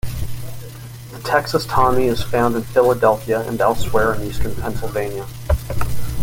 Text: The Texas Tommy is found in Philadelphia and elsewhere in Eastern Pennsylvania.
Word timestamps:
The 1.11 1.19
Texas 1.23 1.67
Tommy 1.67 2.05
is 2.07 2.23
found 2.23 2.55
in 2.55 2.63
Philadelphia 2.63 3.41
and 3.41 3.61
elsewhere 3.61 4.15
in 4.15 4.23
Eastern 4.23 4.55
Pennsylvania. 4.55 5.27